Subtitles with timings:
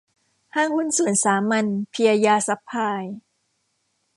[0.55, 3.03] ห้างหุ้นส่วนสามัญ เพียยาซัพพลาย